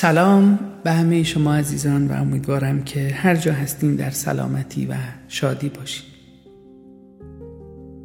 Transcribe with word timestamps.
سلام 0.00 0.58
به 0.84 0.92
همه 0.92 1.22
شما 1.22 1.54
عزیزان 1.54 2.08
و 2.08 2.12
امیدوارم 2.12 2.84
که 2.84 3.08
هر 3.14 3.36
جا 3.36 3.52
هستیم 3.52 3.96
در 3.96 4.10
سلامتی 4.10 4.86
و 4.86 4.94
شادی 5.28 5.68
باشیم 5.68 6.04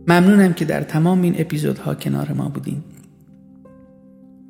ممنونم 0.07 0.53
که 0.53 0.65
در 0.65 0.81
تمام 0.81 1.21
این 1.21 1.35
اپیزودها 1.37 1.95
کنار 1.95 2.31
ما 2.31 2.49
بودین 2.49 2.83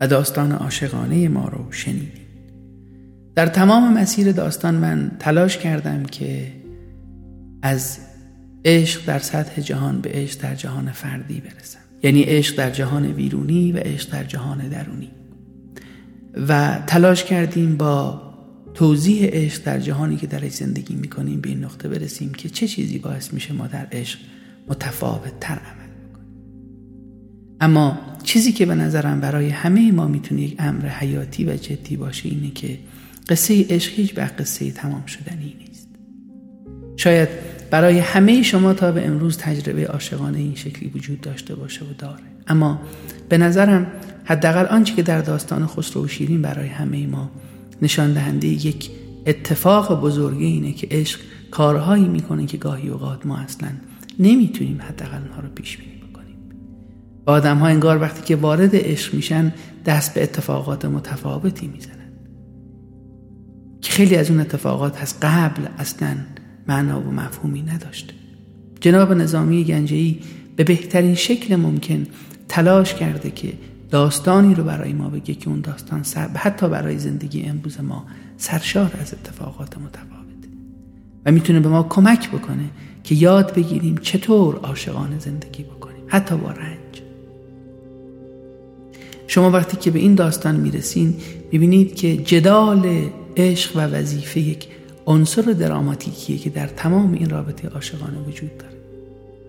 و 0.01 0.07
داستان 0.07 0.51
عاشقانه 0.51 1.27
ما 1.27 1.47
رو 1.47 1.71
شنیدیم 1.71 2.27
در 3.35 3.45
تمام 3.45 3.93
مسیر 3.93 4.31
داستان 4.31 4.75
من 4.75 5.11
تلاش 5.19 5.57
کردم 5.57 6.03
که 6.03 6.51
از 7.61 7.99
عشق 8.65 9.05
در 9.05 9.19
سطح 9.19 9.61
جهان 9.61 10.01
به 10.01 10.09
عشق 10.13 10.41
در 10.41 10.55
جهان 10.55 10.91
فردی 10.91 11.41
برسم. 11.41 11.79
یعنی 12.03 12.21
عشق 12.21 12.57
در 12.57 12.69
جهان 12.69 13.11
بیرونی 13.11 13.71
و 13.71 13.77
عشق 13.77 14.11
در 14.11 14.23
جهان 14.23 14.69
درونی. 14.69 15.22
و 16.47 16.79
تلاش 16.87 17.23
کردیم 17.23 17.77
با 17.77 18.21
توضیح 18.73 19.25
عشق 19.25 19.63
در 19.63 19.79
جهانی 19.79 20.17
که 20.17 20.27
درش 20.27 20.51
زندگی 20.51 20.95
می‌کنیم 20.95 21.41
به 21.41 21.49
این 21.49 21.63
نقطه 21.63 21.89
برسیم 21.89 22.31
که 22.33 22.49
چه 22.49 22.67
چیزی 22.67 22.97
باعث 22.99 23.33
میشه 23.33 23.53
ما 23.53 23.67
در 23.67 23.87
عشق 23.91 24.19
متفاوت 24.67 25.39
تر 25.39 25.53
عمل 25.53 25.89
بکنیم. 26.09 26.27
اما 27.61 27.97
چیزی 28.23 28.51
که 28.51 28.65
به 28.65 28.75
نظرم 28.75 29.19
برای 29.19 29.49
همه 29.49 29.91
ما 29.91 30.07
می‌تونه 30.07 30.41
یک 30.41 30.55
امر 30.59 30.87
حیاتی 30.87 31.45
و 31.45 31.55
جدی 31.55 31.97
باشه 31.97 32.29
اینه 32.29 32.51
که 32.51 32.79
قصه 33.29 33.65
عشق 33.69 33.91
هیچ 33.93 34.17
وقت 34.17 34.41
قصه 34.41 34.71
تمام 34.71 35.05
شدنی 35.05 35.55
نیست. 35.59 35.89
شاید 36.97 37.29
برای 37.71 37.99
همه 37.99 38.41
شما 38.41 38.73
تا 38.73 38.91
به 38.91 39.07
امروز 39.07 39.37
تجربه 39.37 39.87
عاشقانه 39.87 40.37
این 40.37 40.55
شکلی 40.55 40.89
وجود 40.95 41.21
داشته 41.21 41.55
باشه 41.55 41.85
و 41.85 41.93
داره. 41.97 42.23
اما 42.47 42.81
به 43.29 43.37
نظرم 43.37 43.87
حداقل 44.25 44.65
آنچه 44.65 44.95
که 44.95 45.03
در 45.03 45.21
داستان 45.21 45.67
خسرو 45.67 46.05
و 46.05 46.07
شیرین 46.07 46.41
برای 46.41 46.67
همه 46.67 47.07
ما 47.07 47.31
نشان 47.81 48.13
دهنده 48.13 48.47
یک 48.47 48.89
اتفاق 49.25 50.01
بزرگی 50.01 50.45
اینه 50.45 50.73
که 50.73 50.87
عشق 50.91 51.19
کارهایی 51.51 52.07
می‌کنه 52.07 52.45
که 52.45 52.57
گاهی 52.57 52.89
اوقات 52.89 53.25
ما 53.25 53.37
اصلا 53.37 53.69
نمی‌تونیم 54.19 54.81
حداقل 54.81 55.17
اونها 55.17 55.41
رو 55.41 55.49
پیش 55.55 55.77
بینی 55.77 56.01
بکنیم. 56.09 56.35
و 57.27 57.31
آدم 57.31 57.57
ها 57.57 57.67
انگار 57.67 58.01
وقتی 58.01 58.21
که 58.21 58.35
وارد 58.35 58.69
عشق 58.73 59.13
میشن 59.13 59.53
دست 59.85 60.13
به 60.13 60.23
اتفاقات 60.23 60.85
متفاوتی 60.85 61.67
می‌زنن. 61.67 61.93
که 63.81 63.91
خیلی 63.91 64.15
از 64.15 64.29
اون 64.31 64.39
اتفاقات 64.39 65.01
از 65.01 65.19
قبل 65.21 65.61
اصلا 65.77 66.15
معنا 66.67 67.01
و 67.01 67.11
مفهومی 67.11 67.61
نداشته. 67.61 68.13
جناب 68.81 69.13
نظامی 69.13 69.63
گنجهی 69.63 70.19
به 70.55 70.63
بهترین 70.63 71.15
شکل 71.15 71.55
ممکن 71.55 72.07
تلاش 72.49 72.93
کرده 72.93 73.31
که 73.31 73.53
داستانی 73.93 74.55
رو 74.55 74.63
برای 74.63 74.93
ما 74.93 75.09
بگه 75.09 75.33
که 75.33 75.49
اون 75.49 75.61
داستان 75.61 76.03
سر 76.03 76.27
حتی 76.27 76.69
برای 76.69 76.99
زندگی 76.99 77.41
امروز 77.41 77.81
ما 77.81 78.05
سرشار 78.37 78.91
از 79.01 79.13
اتفاقات 79.13 79.77
متفاوته. 79.77 80.47
و 81.25 81.31
می‌تونه 81.31 81.59
به 81.59 81.69
ما 81.69 81.83
کمک 81.83 82.29
بکنه 82.29 82.69
که 83.03 83.15
یاد 83.15 83.53
بگیریم 83.53 83.97
چطور 83.97 84.55
عاشقانه 84.55 85.19
زندگی 85.19 85.63
بکنیم 85.63 86.03
حتی 86.07 86.35
با 86.35 86.51
رنج. 86.51 87.01
شما 89.27 89.51
وقتی 89.51 89.77
که 89.77 89.91
به 89.91 89.99
این 89.99 90.15
داستان 90.15 90.55
می‌رسین 90.55 91.15
می‌بینید 91.51 91.95
که 91.95 92.17
جدال 92.17 93.09
عشق 93.37 93.75
و 93.75 93.79
وظیفه 93.79 94.39
یک 94.39 94.67
عنصر 95.05 95.41
دراماتیکیه 95.41 96.37
که 96.37 96.49
در 96.49 96.67
تمام 96.67 97.13
این 97.13 97.29
رابطه 97.29 97.67
عاشقانه 97.67 98.19
وجود 98.27 98.57
داره. 98.57 98.77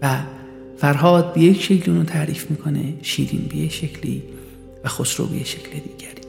و 0.03 0.19
فرهاد 0.77 1.35
به 1.35 1.41
یک 1.41 1.63
شکل 1.63 1.91
اونو 1.91 2.05
تعریف 2.05 2.51
می‌کنه 2.51 2.95
شیرین 3.03 3.47
به 3.49 3.57
یک 3.57 3.73
شکلی 3.73 4.23
و 4.85 4.89
خسرو 4.89 5.27
به 5.27 5.45
شکل 5.45 5.71
دیگری. 5.71 6.25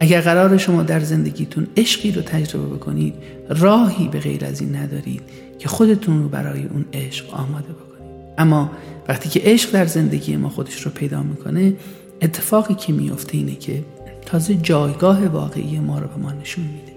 اگر 0.00 0.20
قرار 0.20 0.56
شما 0.56 0.82
در 0.82 1.00
زندگیتون 1.00 1.66
عشقی 1.76 2.12
رو 2.12 2.22
تجربه 2.22 2.76
بکنید 2.76 3.14
راهی 3.48 4.08
به 4.08 4.18
غیر 4.18 4.44
از 4.44 4.60
این 4.60 4.76
ندارید 4.76 5.22
که 5.58 5.68
خودتون 5.68 6.22
رو 6.22 6.28
برای 6.28 6.64
اون 6.64 6.84
عشق 6.92 7.34
آماده 7.34 7.72
بکنید. 7.72 8.34
اما 8.38 8.70
وقتی 9.08 9.28
که 9.28 9.40
عشق 9.44 9.72
در 9.72 9.86
زندگی 9.86 10.36
ما 10.36 10.48
خودش 10.48 10.82
رو 10.82 10.90
پیدا 10.90 11.22
می‌کنه 11.22 11.74
اتفاقی 12.22 12.74
که 12.74 12.92
میفته 12.92 13.36
اینه 13.36 13.54
که 13.54 13.84
تازه 14.26 14.54
جایگاه 14.54 15.26
واقعی 15.26 15.78
ما 15.78 15.98
رو 15.98 16.08
به 16.08 16.16
ما 16.16 16.32
نشون 16.32 16.64
میده. 16.64 16.92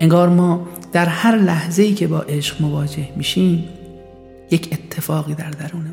انگار 0.00 0.28
ما 0.28 0.68
در 0.92 1.06
هر 1.06 1.36
لحظه 1.36 1.82
ای 1.82 1.94
که 1.94 2.06
با 2.06 2.20
عشق 2.20 2.62
مواجه 2.62 3.08
میشیم 3.16 3.68
یک 4.50 4.68
اتفاقی 4.72 5.34
در 5.34 5.50
میفته 5.50 5.91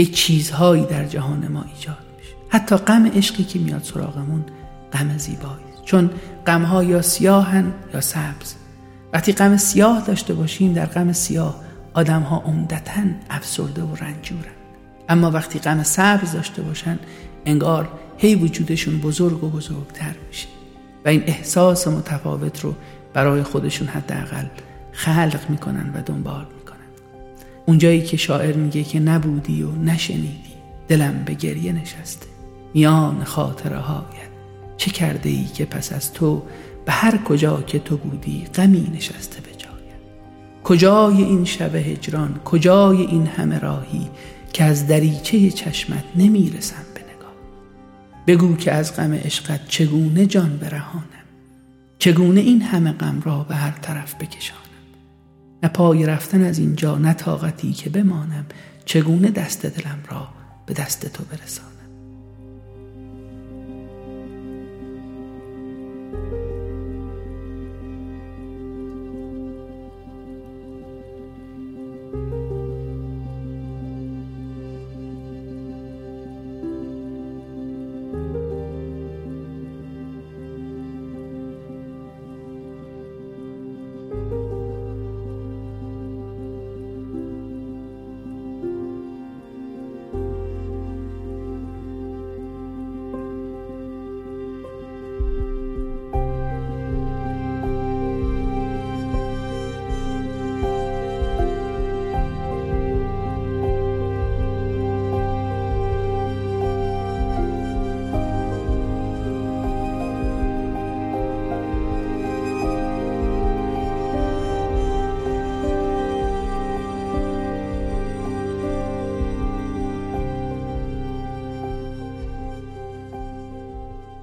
یک 0.00 0.14
چیزهایی 0.14 0.84
در 0.84 1.04
جهان 1.04 1.48
ما 1.48 1.64
ایجاد 1.74 2.06
میشه. 2.18 2.34
حتی 2.48 2.76
غم 2.76 3.06
عشقی 3.06 3.44
که 3.44 3.58
میاد 3.58 3.82
سراغمون 3.82 4.44
غم 4.92 5.18
زیبایی 5.18 5.64
چون 5.84 6.10
غمها 6.46 6.84
یا 6.84 7.02
سیاهن 7.02 7.72
یا 7.94 8.00
سبز. 8.00 8.54
وقتی 9.12 9.32
غم 9.32 9.56
سیاه 9.56 10.04
داشته 10.06 10.34
باشیم 10.34 10.72
در 10.72 10.86
غم 10.86 11.12
سیاه 11.12 11.60
آدم 11.94 12.22
ها 12.22 12.38
عمدتا 12.38 13.02
افسرده 13.30 13.82
و 13.82 13.94
رنجورن. 13.94 14.54
اما 15.08 15.30
وقتی 15.30 15.58
غم 15.58 15.82
سبز 15.82 16.32
داشته 16.32 16.62
باشن 16.62 16.98
انگار 17.46 17.88
هی 18.16 18.34
وجودشون 18.34 18.98
بزرگ 18.98 19.44
و 19.44 19.48
بزرگتر 19.48 20.14
میشه. 20.28 20.48
و 21.04 21.08
این 21.08 21.22
احساس 21.26 21.88
متفاوت 21.88 22.60
رو 22.60 22.74
برای 23.14 23.42
خودشون 23.42 23.88
حداقل 23.88 24.44
خلق 24.92 25.40
می‌کنن 25.50 25.92
و 25.94 26.02
دنبال 26.02 26.46
اونجایی 27.70 28.02
که 28.02 28.16
شاعر 28.16 28.56
میگه 28.56 28.84
که 28.84 29.00
نبودی 29.00 29.62
و 29.62 29.72
نشنیدی 29.72 30.54
دلم 30.88 31.22
به 31.24 31.34
گریه 31.34 31.72
نشسته. 31.72 32.26
میان 32.74 33.24
خاطره 33.24 33.76
هایت 33.76 34.30
چه 34.76 34.90
کرده 34.90 35.28
ای 35.28 35.44
که 35.44 35.64
پس 35.64 35.92
از 35.92 36.12
تو 36.12 36.42
به 36.86 36.92
هر 36.92 37.16
کجا 37.16 37.62
که 37.62 37.78
تو 37.78 37.96
بودی 37.96 38.44
غمی 38.54 38.92
نشسته 38.96 39.40
به 39.40 39.50
جایت 39.58 40.00
کجای 40.64 41.22
این 41.22 41.44
شب 41.44 41.74
هجران؟ 41.74 42.40
کجای 42.44 42.96
این 42.96 43.26
همه 43.26 43.58
راهی 43.58 44.10
که 44.52 44.64
از 44.64 44.86
دریچه 44.86 45.50
چشمت 45.50 46.04
نمی‌رسم 46.16 46.84
به 46.94 47.00
نگاه؟ 47.00 47.34
بگو 48.26 48.56
که 48.56 48.72
از 48.72 48.96
غم 48.96 49.14
عشقت 49.14 49.68
چگونه 49.68 50.26
جان 50.26 50.56
برهانم؟ 50.56 51.04
چگونه 51.98 52.40
این 52.40 52.62
همه 52.62 52.92
غم 52.92 53.22
را 53.24 53.38
به 53.48 53.54
هر 53.54 53.78
طرف 53.82 54.14
بکشانم؟ 54.14 54.69
نه 55.62 55.68
پای 55.68 56.06
رفتن 56.06 56.44
از 56.44 56.58
اینجا 56.58 56.98
نه 56.98 57.12
طاقتی 57.12 57.72
که 57.72 57.90
بمانم 57.90 58.46
چگونه 58.84 59.30
دست 59.30 59.66
دلم 59.66 59.98
را 60.10 60.28
به 60.66 60.74
دست 60.74 61.06
تو 61.06 61.24
برسانم؟ 61.24 61.69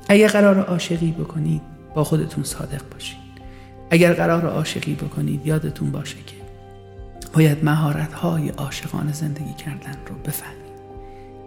اگر 0.09 0.27
قرار 0.27 0.59
عاشقی 0.59 1.12
بکنید 1.12 1.62
با 1.95 2.04
خودتون 2.04 2.44
صادق 2.44 2.81
باشید. 2.94 3.18
اگر 3.89 4.13
قرار 4.13 4.45
عاشقی 4.45 4.94
بکنید 4.94 5.48
یادتون 5.48 5.92
باشه 5.92 6.15
که 6.25 6.36
باید 7.33 7.65
مهارت 7.65 8.13
های 8.13 8.50
عاشقانه 8.50 9.13
زندگی 9.13 9.54
کردن 9.54 9.98
رو 10.07 10.15
بفهمید. 10.25 10.57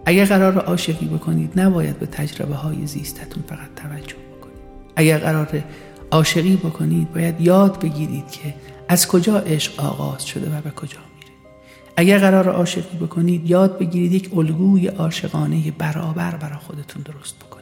اگر 0.05 0.25
قرار 0.25 0.57
عاشقی 0.57 1.05
بکنید 1.05 1.59
نباید 1.59 1.99
به 1.99 2.05
تجربه 2.05 2.55
های 2.55 2.87
زیستتون 2.87 3.43
فقط 3.47 3.75
توجه 3.75 4.15
بکنید. 4.37 4.61
اگر 4.95 5.17
قرار 5.17 5.63
عاشقی 6.11 6.55
بکنید 6.55 7.13
باید 7.13 7.41
یاد 7.41 7.79
بگیرید 7.79 8.31
که 8.31 8.53
از 8.87 9.07
کجا 9.07 9.37
عشق 9.39 9.79
آغاز 9.79 10.25
شده 10.25 10.57
و 10.57 10.61
به 10.61 10.71
کجا 10.71 10.97
میره. 11.15 11.31
اگر 11.97 12.17
قرار 12.19 12.49
عاشقی 12.49 12.97
بکنید 12.97 13.49
یاد 13.49 13.79
بگیرید 13.79 14.11
یک 14.11 14.37
الگوی 14.37 14.87
عاشقانه 14.87 15.71
برابر 15.71 16.35
برای 16.35 16.57
خودتون 16.57 17.01
درست 17.01 17.39
بکنید. 17.39 17.60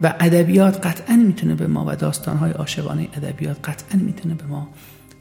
و 0.00 0.14
ادبیات 0.20 0.86
قطعا 0.86 1.16
می‌تونه 1.16 1.54
به 1.54 1.66
ما 1.66 1.84
و 1.88 1.96
داستانهای 1.96 2.50
عاشقانه 2.50 3.08
ادبیات 3.12 3.68
قطعا 3.68 4.00
می‌تونه 4.00 4.34
به 4.34 4.44
ما 4.44 4.68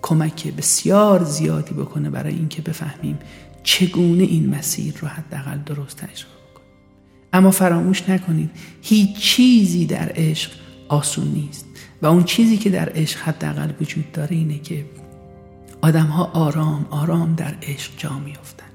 کمک 0.02 0.48
بسیار 0.48 1.24
زیادی 1.24 1.74
بکنه 1.74 2.10
برای 2.10 2.34
اینکه 2.34 2.62
بفهمیم 2.62 3.20
چگونه 3.64 4.24
این 4.24 4.50
مسیر 4.50 4.94
رو 5.02 5.08
حداقل 5.08 5.58
درست 5.58 5.98
تجربه 5.98 6.34
بکنیم. 6.52 6.70
اما 7.34 7.52
فراموش 7.52 8.10
نکنید 8.10 8.52
هیچ 8.82 9.18
چیزی 9.18 9.86
در 9.86 10.12
عشق 10.16 10.52
آسون 10.90 11.28
نیست 11.28 11.66
و 12.02 12.06
اون 12.06 12.24
چیزی 12.24 12.58
که 12.58 12.70
در 12.70 12.92
عشق 12.96 13.20
حداقل 13.20 13.72
وجود 13.82 14.12
داره 14.12 14.36
اینه 14.36 14.60
که 14.60 14.86
آدم 15.82 16.06
ها 16.06 16.24
آرام 16.24 16.86
آرام 16.90 17.36
در 17.36 17.56
عشق 17.64 17.92
جا 17.98 18.20
میافتن. 18.20 18.66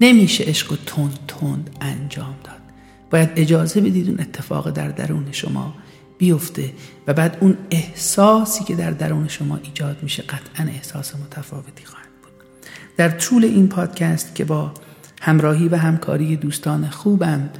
نمیشه 0.00 0.44
عشق 0.44 0.72
و 0.72 0.76
تند 0.86 1.18
تند 1.28 1.70
انجام 1.80 2.34
داد. 2.44 2.61
باید 3.12 3.30
اجازه 3.36 3.80
بدید 3.80 4.08
اون 4.08 4.20
اتفاق 4.20 4.70
در 4.70 4.88
درون 4.88 5.26
شما 5.32 5.74
بیفته 6.18 6.72
و 7.06 7.14
بعد 7.14 7.36
اون 7.40 7.56
احساسی 7.70 8.64
که 8.64 8.74
در 8.74 8.90
درون 8.90 9.28
شما 9.28 9.60
ایجاد 9.62 10.02
میشه 10.02 10.22
قطعا 10.22 10.66
احساس 10.66 11.14
متفاوتی 11.16 11.84
خواهد 11.84 12.08
بود. 12.22 12.32
در 12.96 13.08
طول 13.08 13.44
این 13.44 13.68
پادکست 13.68 14.34
که 14.34 14.44
با 14.44 14.72
همراهی 15.20 15.68
و 15.68 15.76
همکاری 15.76 16.36
دوستان 16.36 16.90
خوبم 16.90 17.50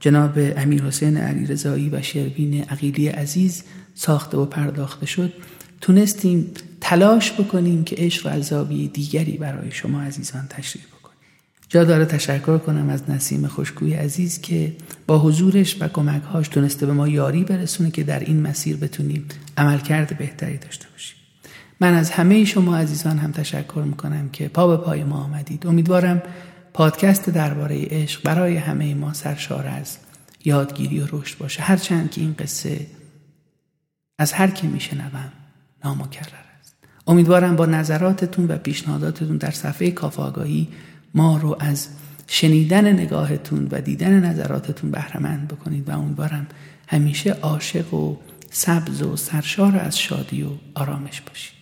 جناب 0.00 0.38
امیر 0.56 0.82
حسین 0.82 1.16
علی 1.16 1.46
رضایی 1.46 1.88
و 1.88 2.02
شربین 2.02 2.62
عقیلی 2.62 3.08
عزیز 3.08 3.62
ساخته 3.94 4.36
و 4.36 4.46
پرداخته 4.46 5.06
شد 5.06 5.32
تونستیم 5.80 6.50
تلاش 6.80 7.32
بکنیم 7.32 7.84
که 7.84 7.96
عشق 7.98 8.26
و 8.26 8.28
از 8.28 8.52
دیگری 8.92 9.36
برای 9.36 9.70
شما 9.70 10.02
عزیزان 10.02 10.46
تشریح 10.48 10.84
جا 11.70 11.84
داره 11.84 12.04
تشکر 12.04 12.58
کنم 12.58 12.88
از 12.88 13.10
نسیم 13.10 13.46
خوشگوی 13.46 13.94
عزیز 13.94 14.40
که 14.40 14.76
با 15.06 15.18
حضورش 15.18 15.76
و 15.80 15.88
کمکهاش 15.88 16.48
تونسته 16.48 16.86
به 16.86 16.92
ما 16.92 17.08
یاری 17.08 17.44
برسونه 17.44 17.90
که 17.90 18.04
در 18.04 18.20
این 18.20 18.42
مسیر 18.42 18.76
بتونیم 18.76 19.24
عملکرد 19.56 20.18
بهتری 20.18 20.58
داشته 20.58 20.86
باشیم. 20.92 21.16
من 21.80 21.94
از 21.94 22.10
همه 22.10 22.44
شما 22.44 22.76
عزیزان 22.76 23.18
هم 23.18 23.32
تشکر 23.32 23.82
می‌کنم 23.86 24.28
که 24.28 24.48
پا 24.48 24.76
به 24.76 24.84
پای 24.84 25.04
ما 25.04 25.16
آمدید. 25.16 25.66
امیدوارم 25.66 26.22
پادکست 26.72 27.30
درباره 27.30 27.84
عشق 27.90 28.22
برای 28.22 28.56
همه 28.56 28.94
ما 28.94 29.12
سرشار 29.12 29.66
از 29.66 29.96
یادگیری 30.44 31.00
و 31.00 31.06
رشد 31.12 31.38
باشه. 31.38 31.62
هرچند 31.62 32.10
که 32.10 32.20
این 32.20 32.34
قصه 32.38 32.86
از 34.18 34.32
هر 34.32 34.50
کی 34.50 34.66
میشنوم 34.66 35.32
نامکرر 35.84 36.34
است. 36.60 36.74
امیدوارم 37.06 37.56
با 37.56 37.66
نظراتتون 37.66 38.46
و 38.46 38.58
پیشنهاداتتون 38.58 39.36
در 39.36 39.50
صفحه 39.50 39.90
کافاگاهی 39.90 40.68
ما 41.14 41.36
رو 41.36 41.56
از 41.60 41.88
شنیدن 42.26 42.92
نگاهتون 42.92 43.68
و 43.70 43.80
دیدن 43.80 44.24
نظراتتون 44.24 44.90
بهرمند 44.90 45.48
بکنید 45.48 45.88
و 45.88 45.98
امیدوارم 45.98 46.46
همیشه 46.88 47.30
عاشق 47.30 47.94
و 47.94 48.16
سبز 48.50 49.02
و 49.02 49.16
سرشار 49.16 49.76
از 49.76 49.98
شادی 49.98 50.42
و 50.42 50.48
آرامش 50.74 51.20
باشید. 51.20 51.59